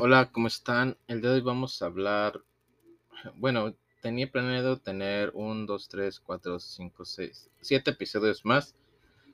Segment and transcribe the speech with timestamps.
[0.00, 0.98] Hola, ¿cómo están?
[1.06, 2.42] El día de hoy vamos a hablar,
[3.36, 8.74] bueno, tenía planeado tener un, dos, tres, cuatro, cinco, seis, siete episodios más,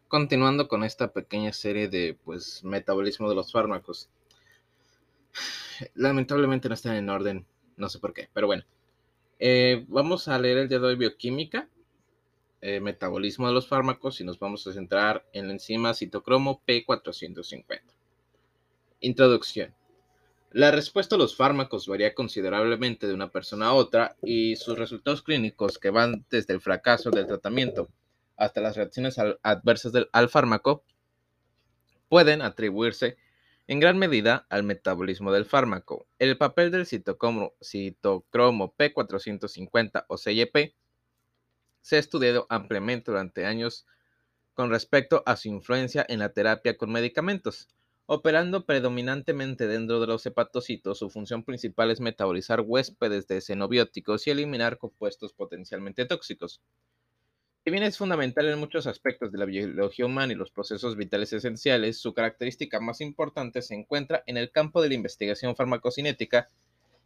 [0.07, 4.11] continuando con esta pequeña serie de, pues, metabolismo de los fármacos.
[5.95, 7.47] Lamentablemente no están en orden,
[7.79, 8.65] no sé por qué, pero bueno.
[9.39, 11.71] Eh, vamos a leer el día de hoy bioquímica,
[12.61, 17.81] eh, metabolismo de los fármacos y nos vamos a centrar en la enzima citocromo P450.
[19.01, 19.75] Introducción.
[20.53, 25.23] La respuesta a los fármacos varía considerablemente de una persona a otra y sus resultados
[25.23, 27.89] clínicos, que van desde el fracaso del tratamiento
[28.37, 30.83] hasta las reacciones adversas al fármaco,
[32.09, 33.17] pueden atribuirse
[33.69, 36.09] en gran medida al metabolismo del fármaco.
[36.19, 40.75] El papel del citocromo, citocromo P450 o CYP
[41.81, 43.87] se ha estudiado ampliamente durante años
[44.55, 47.69] con respecto a su influencia en la terapia con medicamentos.
[48.13, 54.31] Operando predominantemente dentro de los hepatocitos, su función principal es metabolizar huéspedes de xenobióticos y
[54.33, 56.61] eliminar compuestos potencialmente tóxicos.
[57.63, 61.33] Si bien es fundamental en muchos aspectos de la biología humana y los procesos vitales
[61.33, 66.49] esenciales, su característica más importante se encuentra en el campo de la investigación farmacocinética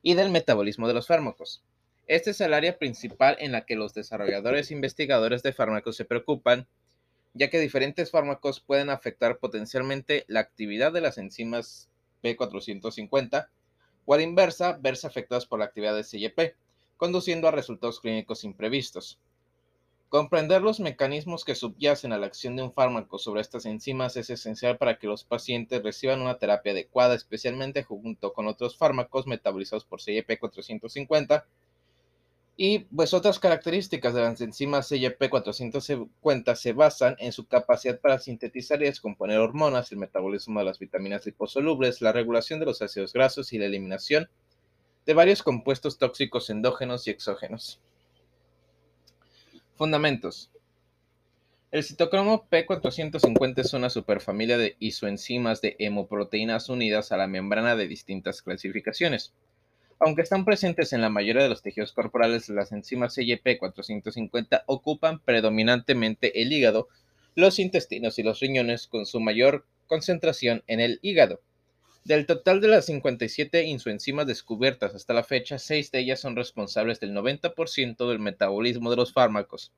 [0.00, 1.62] y del metabolismo de los fármacos.
[2.06, 6.06] Este es el área principal en la que los desarrolladores e investigadores de fármacos se
[6.06, 6.66] preocupan
[7.34, 11.90] ya que diferentes fármacos pueden afectar potencialmente la actividad de las enzimas
[12.22, 13.48] P450
[14.06, 16.56] o a la inversa, verse afectadas por la actividad de CYP,
[16.96, 19.18] conduciendo a resultados clínicos imprevistos.
[20.08, 24.30] Comprender los mecanismos que subyacen a la acción de un fármaco sobre estas enzimas es
[24.30, 29.84] esencial para que los pacientes reciban una terapia adecuada, especialmente junto con otros fármacos metabolizados
[29.84, 31.44] por CYP450
[32.56, 38.80] y pues otras características de las enzimas CYP450 se basan en su capacidad para sintetizar
[38.80, 43.52] y descomponer hormonas, el metabolismo de las vitaminas liposolubles, la regulación de los ácidos grasos
[43.52, 44.28] y la eliminación
[45.04, 47.80] de varios compuestos tóxicos endógenos y exógenos.
[49.74, 50.50] Fundamentos.
[51.72, 57.88] El citocromo P450 es una superfamilia de isoenzimas de hemoproteínas unidas a la membrana de
[57.88, 59.34] distintas clasificaciones.
[60.04, 66.42] Aunque están presentes en la mayoría de los tejidos corporales, las enzimas CYP450 ocupan predominantemente
[66.42, 66.88] el hígado,
[67.34, 71.40] los intestinos y los riñones con su mayor concentración en el hígado.
[72.04, 77.00] Del total de las 57 isoenzimas descubiertas hasta la fecha, 6 de ellas son responsables
[77.00, 79.72] del 90% del metabolismo de los fármacos.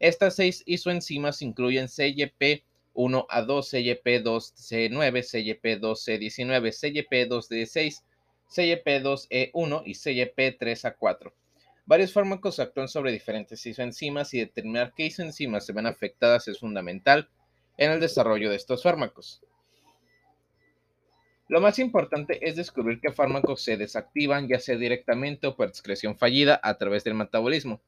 [0.00, 2.62] Estas 6 isoenzimas incluyen CYP1A2,
[2.96, 8.02] CYP2C9, CYP2C19, CYP2D6,
[8.50, 11.32] CYP2E1 y CYP3A4.
[11.86, 17.28] Varios fármacos actúan sobre diferentes isoenzimas y determinar qué isoenzimas se ven afectadas es fundamental
[17.76, 19.40] en el desarrollo de estos fármacos.
[21.48, 26.18] Lo más importante es descubrir qué fármacos se desactivan, ya sea directamente o por excreción
[26.18, 27.80] fallida a través del metabolismo.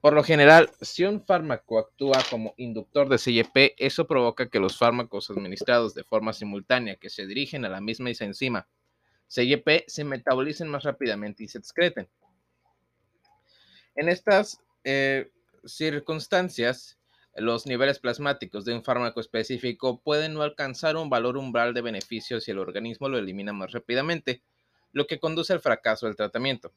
[0.00, 4.76] Por lo general, si un fármaco actúa como inductor de CYP, eso provoca que los
[4.76, 8.66] fármacos administrados de forma simultánea que se dirigen a la misma isoenzima
[9.28, 12.08] CYP se metabolicen más rápidamente y se excreten.
[13.94, 15.30] En estas eh,
[15.64, 16.98] circunstancias,
[17.34, 22.40] los niveles plasmáticos de un fármaco específico pueden no alcanzar un valor umbral de beneficio
[22.40, 24.42] si el organismo lo elimina más rápidamente,
[24.92, 26.72] lo que conduce al fracaso del tratamiento.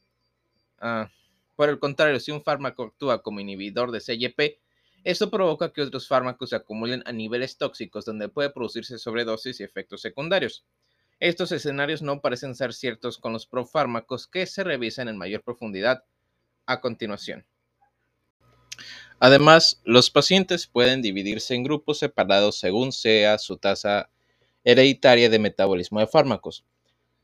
[0.80, 1.09] Ah,
[1.56, 4.59] por el contrario, si un fármaco actúa como inhibidor de CYP,
[5.04, 9.64] esto provoca que otros fármacos se acumulen a niveles tóxicos donde puede producirse sobredosis y
[9.64, 10.66] efectos secundarios.
[11.19, 16.03] Estos escenarios no parecen ser ciertos con los profármacos que se revisan en mayor profundidad
[16.66, 17.46] a continuación.
[19.19, 24.09] Además, los pacientes pueden dividirse en grupos separados según sea su tasa
[24.63, 26.63] hereditaria de metabolismo de fármacos.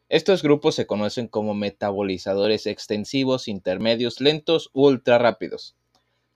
[0.09, 5.75] Estos grupos se conocen como metabolizadores extensivos, intermedios, lentos u ultra rápidos.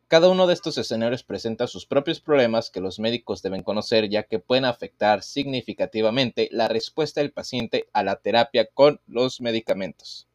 [0.09, 4.24] Cada uno de estos escenarios presenta sus propios problemas que los médicos deben conocer ya
[4.24, 10.28] que pueden afectar significativamente la respuesta del paciente a la terapia con los medicamentos.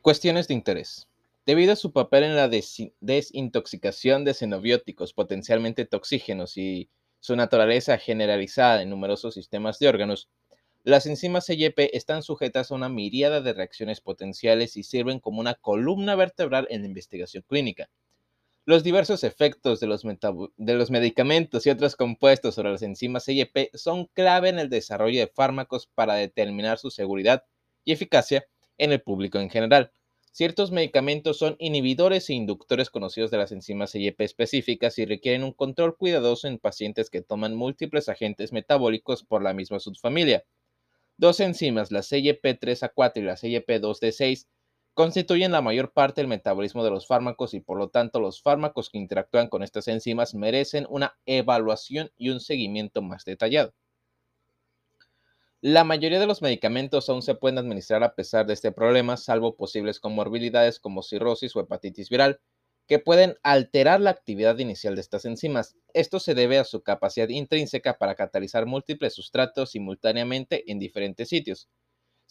[0.00, 1.08] Cuestiones de interés.
[1.44, 6.88] Debido a su papel en la desintoxicación de xenobióticos potencialmente toxígenos y
[7.20, 10.30] su naturaleza generalizada en numerosos sistemas de órganos,
[10.84, 15.52] las enzimas CYP están sujetas a una miríada de reacciones potenciales y sirven como una
[15.52, 17.90] columna vertebral en la investigación clínica.
[18.64, 24.50] Los diversos efectos de los, medicamentos y otros compuestos sobre las enzimas CYP son clave
[24.50, 27.44] en el desarrollo de fármacos para determinar su seguridad
[27.84, 28.46] y eficacia
[28.78, 29.90] en el público en general.
[30.30, 35.52] Ciertos medicamentos son inhibidores e inductores conocidos de las enzimas CYP específicas y requieren un
[35.52, 40.44] control cuidadoso en pacientes que toman múltiples agentes metabólicos por la misma subfamilia.
[41.16, 44.46] Dos enzimas, la CYP3A4 y la CYP2D6,
[44.94, 48.90] constituyen la mayor parte del metabolismo de los fármacos y por lo tanto los fármacos
[48.90, 53.74] que interactúan con estas enzimas merecen una evaluación y un seguimiento más detallado.
[55.62, 59.56] La mayoría de los medicamentos aún se pueden administrar a pesar de este problema, salvo
[59.56, 62.40] posibles comorbilidades como cirrosis o hepatitis viral,
[62.86, 65.76] que pueden alterar la actividad inicial de estas enzimas.
[65.94, 71.68] Esto se debe a su capacidad intrínseca para catalizar múltiples sustratos simultáneamente en diferentes sitios.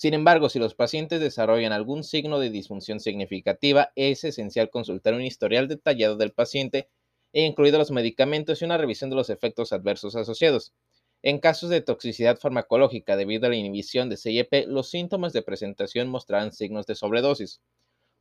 [0.01, 5.21] Sin embargo, si los pacientes desarrollan algún signo de disfunción significativa, es esencial consultar un
[5.21, 6.89] historial detallado del paciente,
[7.33, 10.73] incluidos los medicamentos y una revisión de los efectos adversos asociados.
[11.21, 16.07] En casos de toxicidad farmacológica debido a la inhibición de CYP, los síntomas de presentación
[16.07, 17.61] mostrarán signos de sobredosis.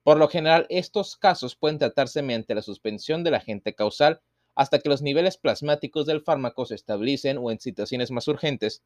[0.03, 4.21] Por lo general, estos casos pueden tratarse mediante la suspensión del agente causal
[4.55, 8.83] hasta que los niveles plasmáticos del fármaco se estabilicen o en situaciones más urgentes,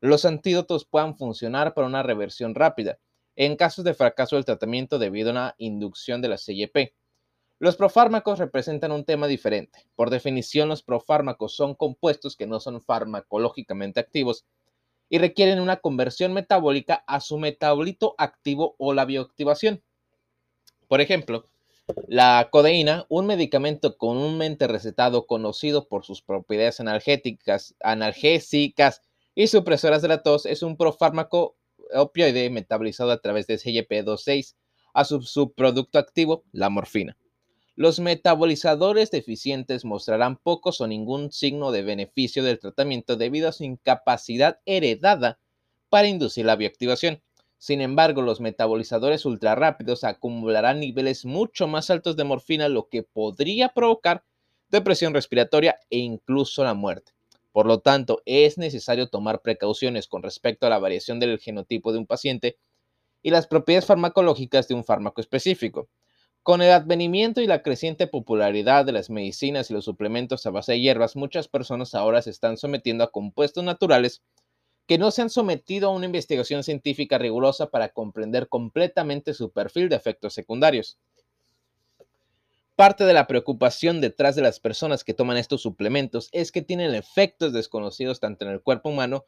[0.00, 2.98] los antídotos puedan funcionar para una reversión rápida,
[3.34, 6.94] en casos de fracaso del tratamiento debido a una inducción de la CYP.
[7.58, 9.86] Los profármacos representan un tema diferente.
[9.94, 14.44] Por definición, los profármacos son compuestos que no son farmacológicamente activos
[15.08, 19.82] y requieren una conversión metabólica a su metabolito activo o la bioactivación.
[20.88, 21.48] Por ejemplo,
[22.08, 29.02] la codeína, un medicamento comúnmente recetado conocido por sus propiedades analgésicas, analgésicas
[29.36, 31.56] y supresoras de la tos, es un profármaco
[31.94, 34.56] opioide metabolizado a través de CYP26
[34.94, 37.18] a su subproducto activo, la morfina.
[37.74, 43.64] Los metabolizadores deficientes mostrarán pocos o ningún signo de beneficio del tratamiento debido a su
[43.64, 45.38] incapacidad heredada
[45.90, 47.22] para inducir la bioactivación.
[47.58, 53.68] Sin embargo, los metabolizadores ultrarrápidos acumularán niveles mucho más altos de morfina, lo que podría
[53.68, 54.24] provocar
[54.70, 57.15] depresión respiratoria e incluso la muerte.
[57.56, 61.96] Por lo tanto, es necesario tomar precauciones con respecto a la variación del genotipo de
[61.96, 62.58] un paciente
[63.22, 65.88] y las propiedades farmacológicas de un fármaco específico.
[66.42, 70.72] Con el advenimiento y la creciente popularidad de las medicinas y los suplementos a base
[70.72, 74.22] de hierbas, muchas personas ahora se están sometiendo a compuestos naturales
[74.86, 79.88] que no se han sometido a una investigación científica rigurosa para comprender completamente su perfil
[79.88, 80.98] de efectos secundarios.
[82.76, 86.94] Parte de la preocupación detrás de las personas que toman estos suplementos es que tienen
[86.94, 89.24] efectos desconocidos tanto en el cuerpo humano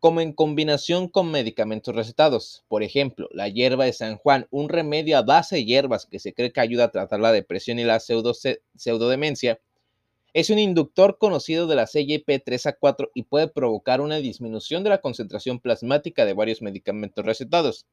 [0.00, 2.64] como en combinación con medicamentos recetados.
[2.66, 6.34] Por ejemplo, la hierba de San Juan, un remedio a base de hierbas que se
[6.34, 9.60] cree que ayuda a tratar la depresión y la pseudodemencia,
[10.34, 15.60] es un inductor conocido de la CYP3A4 y puede provocar una disminución de la concentración
[15.60, 17.86] plasmática de varios medicamentos recetados.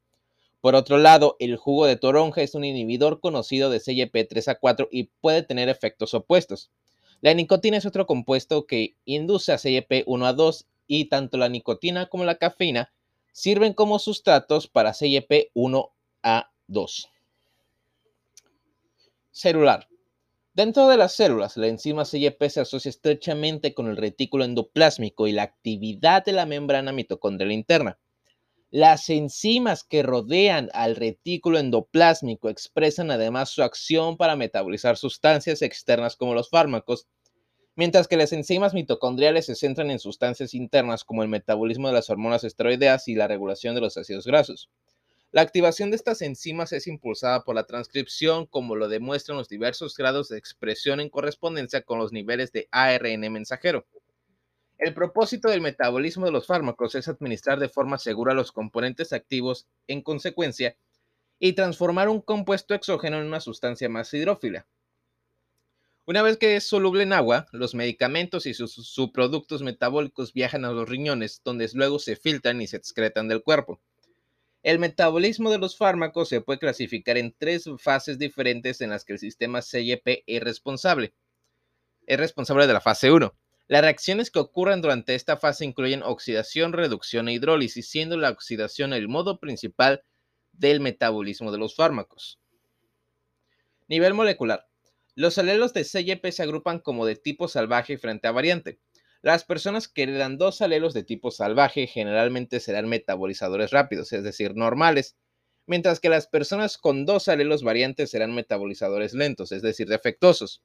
[0.65, 5.43] Por otro lado, el jugo de toronja es un inhibidor conocido de CYP3A4 y puede
[5.43, 6.71] tener efectos opuestos.
[7.21, 12.39] La nicotina es otro compuesto que induce a CYP1A2 y tanto la nicotina como la
[12.39, 12.91] cafeína
[13.31, 17.09] sirven como sustratos para CYP1A2.
[19.29, 19.87] Celular.
[20.55, 25.31] Dentro de las células, la enzima CYP se asocia estrechamente con el retículo endoplásmico y
[25.31, 27.99] la actividad de la membrana mitocondrial interna.
[28.75, 36.17] Las enzimas que rodean al retículo endoplásmico expresan además su acción para metabolizar sustancias externas
[36.17, 37.07] como los fármacos,
[37.77, 42.09] mientras que las enzimas mitocondriales se centran en sustancias internas como el metabolismo de las
[42.09, 44.69] hormonas esteroideas y la regulación de los ácidos grasos.
[45.31, 49.95] La activación de estas enzimas es impulsada por la transcripción, como lo demuestran los diversos
[49.95, 53.85] grados de expresión en correspondencia con los niveles de ARN mensajero.
[54.77, 59.67] El propósito del metabolismo de los fármacos es administrar de forma segura los componentes activos
[59.87, 60.75] en consecuencia
[61.39, 64.67] y transformar un compuesto exógeno en una sustancia más hidrófila.
[66.07, 70.71] Una vez que es soluble en agua, los medicamentos y sus subproductos metabólicos viajan a
[70.71, 73.81] los riñones, donde luego se filtran y se excretan del cuerpo.
[74.61, 79.13] El metabolismo de los fármacos se puede clasificar en tres fases diferentes en las que
[79.13, 81.13] el sistema CYP es responsable.
[82.05, 83.33] Es responsable de la fase 1.
[83.67, 88.93] Las reacciones que ocurren durante esta fase incluyen oxidación, reducción e hidrólisis, siendo la oxidación
[88.93, 90.03] el modo principal
[90.51, 92.39] del metabolismo de los fármacos.
[93.87, 94.67] Nivel molecular.
[95.15, 98.79] Los alelos de CYP se agrupan como de tipo salvaje frente a variante.
[99.21, 104.55] Las personas que heredan dos alelos de tipo salvaje generalmente serán metabolizadores rápidos, es decir,
[104.55, 105.15] normales,
[105.65, 110.61] mientras que las personas con dos alelos variantes serán metabolizadores lentos, es decir, defectuosos.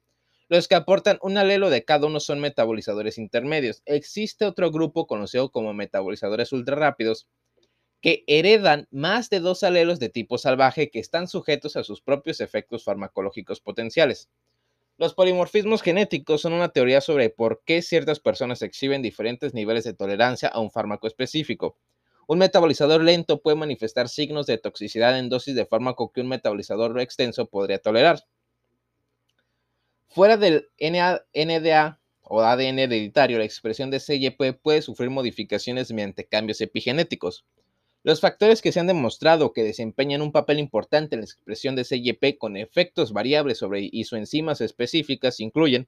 [0.51, 3.81] Los que aportan un alelo de cada uno son metabolizadores intermedios.
[3.85, 7.29] Existe otro grupo conocido como metabolizadores ultrarrápidos
[8.01, 12.41] que heredan más de dos alelos de tipo salvaje que están sujetos a sus propios
[12.41, 14.29] efectos farmacológicos potenciales.
[14.97, 19.93] Los polimorfismos genéticos son una teoría sobre por qué ciertas personas exhiben diferentes niveles de
[19.93, 21.77] tolerancia a un fármaco específico.
[22.27, 26.99] Un metabolizador lento puede manifestar signos de toxicidad en dosis de fármaco que un metabolizador
[26.99, 28.25] extenso podría tolerar.
[30.13, 36.59] Fuera del NDA o ADN hereditario, la expresión de CYP puede sufrir modificaciones mediante cambios
[36.59, 37.45] epigenéticos.
[38.03, 41.85] Los factores que se han demostrado que desempeñan un papel importante en la expresión de
[41.85, 45.87] CYP con efectos variables sobre isoenzimas específicas incluyen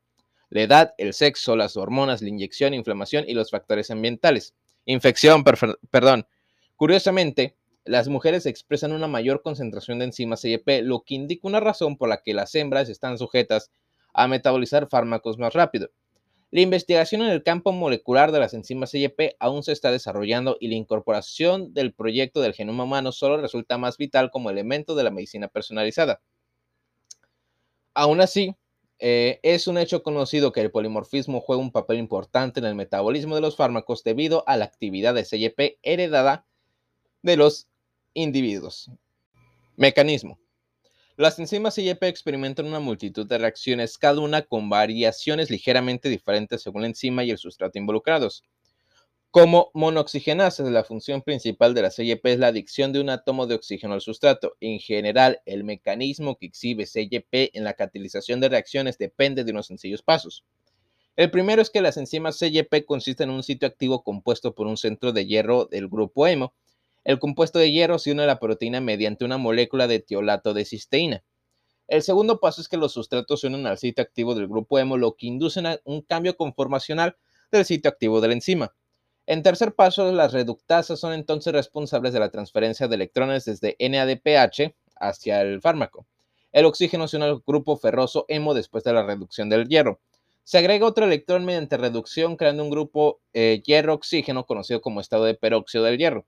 [0.49, 4.53] la edad, el sexo, las hormonas, la inyección, inflamación y los factores ambientales.
[4.85, 5.43] Infección,
[5.91, 6.27] perdón.
[6.77, 11.97] Curiosamente, las mujeres expresan una mayor concentración de enzimas CYP, lo que indica una razón
[11.97, 13.69] por la que las hembras están sujetas
[14.13, 15.89] a metabolizar fármacos más rápido.
[16.53, 20.67] La investigación en el campo molecular de las enzimas CYP aún se está desarrollando y
[20.67, 25.09] la incorporación del proyecto del genoma humano solo resulta más vital como elemento de la
[25.09, 26.21] medicina personalizada.
[27.95, 28.55] Aún así,
[28.99, 33.33] eh, es un hecho conocido que el polimorfismo juega un papel importante en el metabolismo
[33.33, 36.45] de los fármacos debido a la actividad de CYP heredada
[37.23, 37.67] de los
[38.13, 38.91] individuos.
[39.75, 40.37] Mecanismo.
[41.15, 46.81] Las enzimas CYP experimentan una multitud de reacciones, cada una con variaciones ligeramente diferentes según
[46.81, 48.43] la enzima y el sustrato involucrados.
[49.29, 53.53] Como monoxigenasa, la función principal de la CYP es la adicción de un átomo de
[53.53, 54.57] oxígeno al sustrato.
[54.59, 59.67] En general, el mecanismo que exhibe CYP en la catalización de reacciones depende de unos
[59.67, 60.43] sencillos pasos.
[61.15, 64.77] El primero es que las enzimas CYP consisten en un sitio activo compuesto por un
[64.77, 66.55] centro de hierro del grupo hemo
[67.03, 70.65] el compuesto de hierro se une a la proteína mediante una molécula de tiolato de
[70.65, 71.23] cisteína.
[71.87, 74.97] El segundo paso es que los sustratos se unen al sitio activo del grupo hemo,
[74.97, 77.17] lo que induce un cambio conformacional
[77.51, 78.73] del sitio activo de la enzima.
[79.25, 84.73] En tercer paso, las reductasas son entonces responsables de la transferencia de electrones desde NADPH
[84.95, 86.07] hacia el fármaco.
[86.51, 89.99] El oxígeno se une al grupo ferroso hemo después de la reducción del hierro.
[90.43, 95.35] Se agrega otro electrón mediante reducción, creando un grupo eh, hierro-oxígeno conocido como estado de
[95.35, 96.25] peróxido del hierro.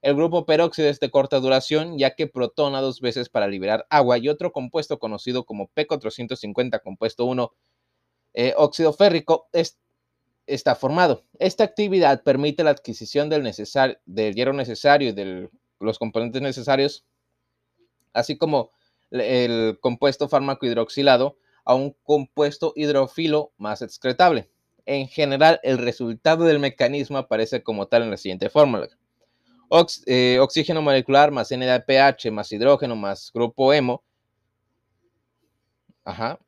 [0.00, 4.18] El grupo peróxido es de corta duración, ya que protona dos veces para liberar agua
[4.18, 7.52] y otro compuesto conocido como P450 compuesto 1
[8.34, 9.48] eh, óxido férrico
[10.46, 11.24] está formado.
[11.40, 13.50] Esta actividad permite la adquisición del,
[14.06, 15.50] del hierro necesario y de
[15.80, 17.04] los componentes necesarios,
[18.12, 18.70] así como
[19.10, 24.48] el compuesto fármaco hidroxilado a un compuesto hidrofilo más excretable.
[24.86, 28.88] En general, el resultado del mecanismo aparece como tal en la siguiente fórmula.
[30.06, 34.02] Eh, oxígeno molecular más NADPH más hidrógeno más grupo hemo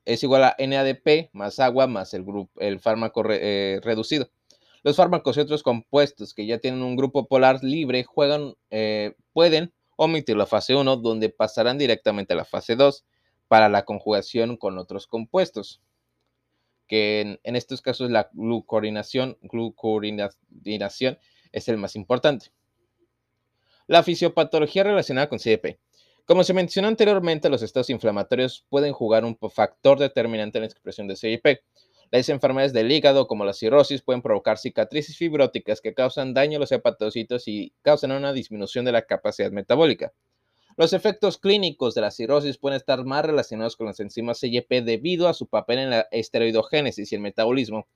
[0.06, 4.30] es igual a NADP más agua más el, grupo, el fármaco eh, reducido.
[4.82, 9.74] Los fármacos y otros compuestos que ya tienen un grupo polar libre juegan, eh, pueden
[9.96, 13.04] omitir la fase 1, donde pasarán directamente a la fase 2
[13.48, 15.82] para la conjugación con otros compuestos,
[16.86, 21.18] que en, en estos casos la glucorinación, glucorinación
[21.52, 22.50] es el más importante.
[23.90, 25.80] La fisiopatología relacionada con CDP.
[26.24, 31.08] Como se mencionó anteriormente, los estados inflamatorios pueden jugar un factor determinante en la expresión
[31.08, 31.58] de CIP.
[32.12, 36.60] Las enfermedades del hígado, como la cirrosis, pueden provocar cicatrices fibróticas que causan daño a
[36.60, 40.12] los hepatocitos y causan una disminución de la capacidad metabólica.
[40.76, 45.26] Los efectos clínicos de la cirrosis pueden estar más relacionados con las enzimas CYP debido
[45.26, 47.88] a su papel en la esteroidogénesis y el metabolismo,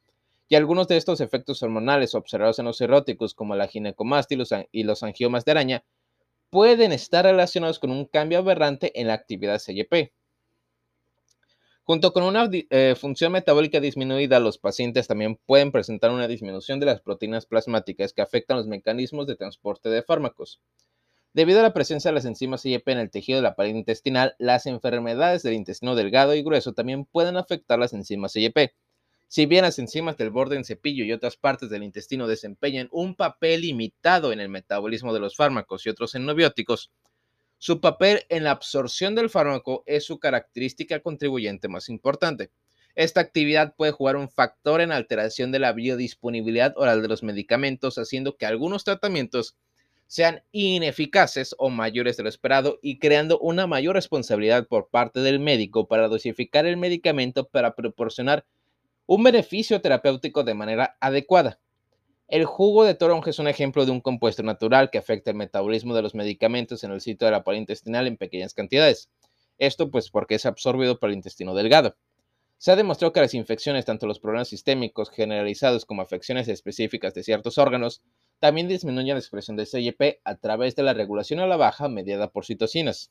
[0.48, 4.38] y algunos de estos efectos hormonales observados en los eróticos, como la ginecomastia
[4.72, 5.84] y los angiomas de araña,
[6.50, 10.12] pueden estar relacionados con un cambio aberrante en la actividad CYP.
[11.82, 16.86] Junto con una eh, función metabólica disminuida, los pacientes también pueden presentar una disminución de
[16.86, 20.60] las proteínas plasmáticas que afectan los mecanismos de transporte de fármacos.
[21.34, 24.36] Debido a la presencia de las enzimas CYP en el tejido de la pared intestinal,
[24.38, 28.72] las enfermedades del intestino delgado y grueso también pueden afectar las enzimas CYP.
[29.34, 33.16] Si bien las enzimas del borde en cepillo y otras partes del intestino desempeñan un
[33.16, 36.92] papel limitado en el metabolismo de los fármacos y otros enobióticos,
[37.58, 42.52] su papel en la absorción del fármaco es su característica contribuyente más importante.
[42.94, 47.98] Esta actividad puede jugar un factor en alteración de la biodisponibilidad oral de los medicamentos,
[47.98, 49.56] haciendo que algunos tratamientos
[50.06, 55.40] sean ineficaces o mayores de lo esperado y creando una mayor responsabilidad por parte del
[55.40, 58.44] médico para dosificar el medicamento para proporcionar
[59.06, 61.60] un beneficio terapéutico de manera adecuada.
[62.26, 65.94] El jugo de toronja es un ejemplo de un compuesto natural que afecta el metabolismo
[65.94, 69.10] de los medicamentos en el sitio de la pared intestinal en pequeñas cantidades.
[69.58, 71.96] Esto pues porque es absorbido por el intestino delgado.
[72.56, 77.22] Se ha demostrado que las infecciones, tanto los problemas sistémicos generalizados como afecciones específicas de
[77.22, 78.00] ciertos órganos,
[78.38, 82.30] también disminuyen la expresión de CYP a través de la regulación a la baja mediada
[82.30, 83.10] por citocinas.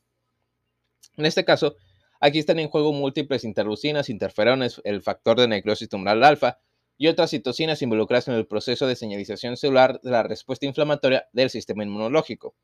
[1.16, 1.76] En este caso,
[2.26, 6.58] Aquí están en juego múltiples interleucinas, interferones, el factor de necrosis tumoral alfa,
[6.96, 11.50] y otras citocinas involucradas en el proceso de señalización celular de la respuesta inflamatoria del
[11.50, 12.54] sistema inmunológico,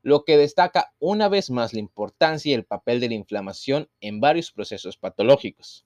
[0.00, 4.18] lo que destaca una vez más la importancia y el papel de la inflamación en
[4.18, 5.84] varios procesos patológicos.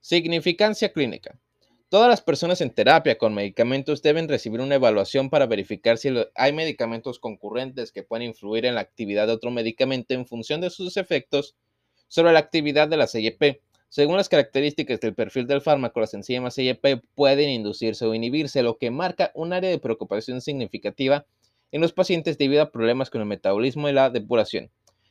[0.00, 1.38] Significancia clínica.
[1.94, 6.52] Todas las personas en terapia con medicamentos deben recibir una evaluación para verificar si hay
[6.52, 10.96] medicamentos concurrentes que pueden influir en la actividad de otro medicamento en función de sus
[10.96, 11.54] efectos
[12.08, 13.60] sobre la actividad de la CIP.
[13.90, 16.84] Según las características del perfil del fármaco, las enzimas CIP
[17.14, 21.26] pueden inducirse o inhibirse, lo que marca un área de preocupación significativa
[21.70, 24.68] en los pacientes debido a problemas con el metabolismo y la depuración.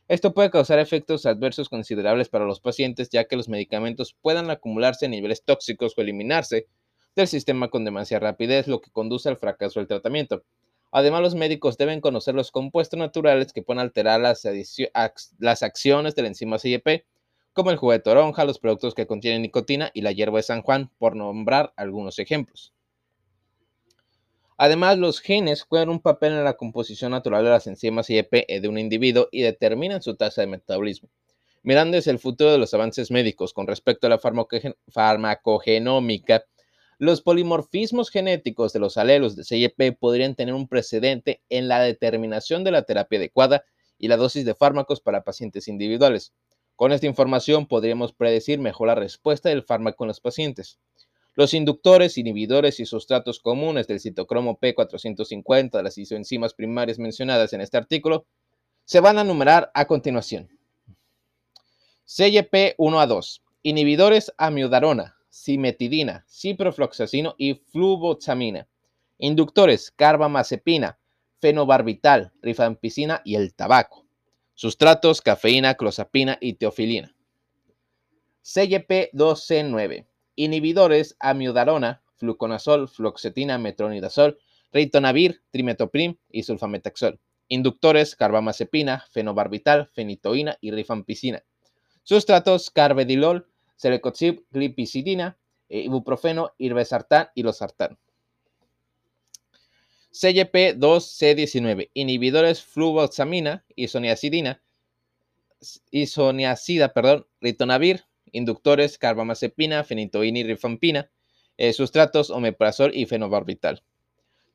[0.10, 5.06] Esto puede causar efectos adversos considerables para los pacientes, ya que los medicamentos puedan acumularse
[5.06, 6.68] a niveles tóxicos o eliminarse
[7.16, 10.44] del sistema con demasiada rapidez, lo que conduce al fracaso del tratamiento.
[10.92, 14.44] Además, los médicos deben conocer los compuestos naturales que pueden alterar las,
[15.40, 17.06] las acciones de la enzima CYP,
[17.54, 20.64] como el jugo de toronja, los productos que contienen nicotina y la hierba de San
[20.64, 22.74] Juan, por nombrar algunos ejemplos.
[24.58, 28.68] Además, los genes juegan un papel en la composición natural de las enzimas IEP de
[28.68, 31.10] un individuo y determinan su tasa de metabolismo.
[31.64, 36.46] Mirando el futuro de los avances médicos con respecto a la farmacogenómica,
[37.00, 42.64] los polimorfismos genéticos de los alelos de CIP podrían tener un precedente en la determinación
[42.64, 43.66] de la terapia adecuada
[43.98, 46.34] y la dosis de fármacos para pacientes individuales.
[46.76, 50.80] Con esta información podríamos predecir mejor la respuesta del fármaco en los pacientes.
[51.36, 57.62] Los inductores, inhibidores y sustratos comunes del citocromo P450 de las isoenzimas primarias mencionadas en
[57.62, 58.26] este artículo
[58.86, 60.50] se van a numerar a continuación.
[62.06, 68.68] CYP1 a 2, inhibidores amiodarona, cimetidina, ciprofloxacino y fluvoxamina.
[69.18, 71.00] Inductores carbamazepina,
[71.40, 74.06] fenobarbital, rifampicina y el tabaco.
[74.54, 77.16] Sustratos cafeína, clozapina y teofilina.
[78.44, 84.38] CYP2C9, inhibidores amiodarona, fluconazol, floxetina, metronidazol,
[84.72, 87.20] ritonavir, trimetoprim y sulfametaxol.
[87.48, 91.44] Inductores carbamazepina, fenobarbital, fenitoína y rifampicina.
[92.04, 95.38] Sustratos carbedilol, celecoxib, glipicidina,
[95.70, 97.98] eh, ibuprofeno, irbesartán y losartán.
[100.14, 104.62] CYP2C19, inhibidores fluvoxamina, isoniacidina,
[105.92, 111.10] isoniacida, perdón, ritonavir, inductores carbamazepina, fenitoína y rifampina,
[111.58, 113.84] eh, sustratos omeprazol y fenobarbital.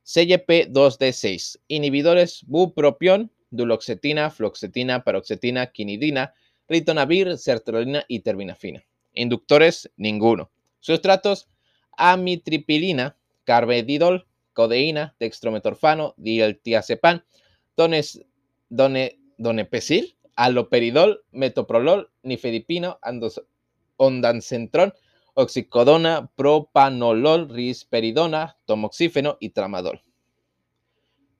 [0.04, 6.34] CYP2D6, inhibidores bupropión, duloxetina, floxetina, paroxetina, quinidina,
[6.68, 8.84] ritonavir, sertralina y terbinafina.
[9.14, 10.50] Inductores, ninguno.
[10.80, 11.48] Sustratos,
[11.96, 17.22] amitripilina, carbedidol, codeína, dextrometorfano, dieltiazepam,
[17.76, 18.20] dones,
[18.68, 23.42] done, donepecil, aloperidol, metoprolol, nifedipino, andos,
[23.98, 24.94] ondancentrón,
[25.34, 30.02] oxicodona, propanolol, risperidona, tomoxífeno y tramadol.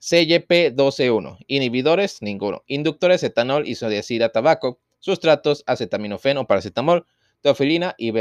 [0.00, 1.38] CYP121.
[1.48, 2.62] Inhibidores, ninguno.
[2.66, 4.78] Inductores, etanol, isodiazida, tabaco.
[5.00, 7.06] Sustratos, acetaminofeno, paracetamol,
[7.40, 8.12] teofilina y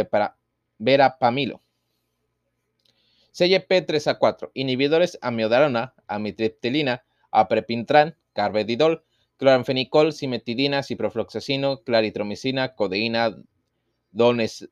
[0.79, 1.61] verapamilo.
[3.35, 4.51] CYP3A4.
[4.55, 9.03] Inhibidores, amiodarona, amitriptilina, aprepintran, carbedidol,
[9.37, 13.37] cloranfenicol, simetidina, ciprofloxacino, claritromicina, codeína,
[14.17, 14.67] dones,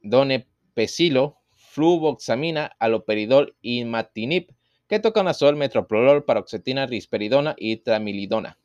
[0.00, 4.50] donepecilo, fluvoxamina, aloperidol, imatinib,
[4.88, 8.58] ketoconazol, metroprolol, paroxetina, risperidona y tramilidona.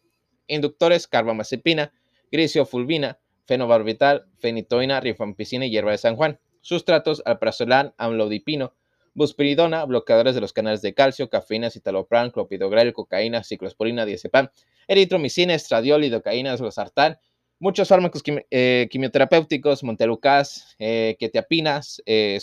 [0.47, 1.91] Inductores, carbamazepina,
[2.31, 6.39] grisiofulvina, fenobarbital, fenitoína, rifampicina y hierba de San Juan.
[6.62, 8.73] Sustratos, alprazolam, amlodipino,
[9.13, 14.47] buspiridona, bloqueadores de los canales de calcio, cafeína, citalopram, clopidogrel, cocaína, ciclosporina, diazepam,
[14.88, 17.17] eritromicina, estradiol, lidocaína, losartán,
[17.63, 18.21] muchos fármacos
[18.52, 22.38] eh, quimioterapéuticos, montelukast, eh, ketiapinas, eh,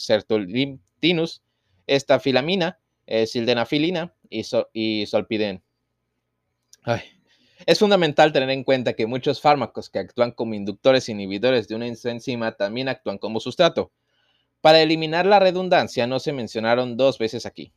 [1.87, 5.63] estafilamina, eh, sildenafilina y, y solpiden.
[7.67, 11.75] Es fundamental tener en cuenta que muchos fármacos que actúan como inductores e inhibidores de
[11.75, 13.93] una enzima también actúan como sustrato.
[14.63, 17.75] Para eliminar la redundancia, no se mencionaron dos veces aquí.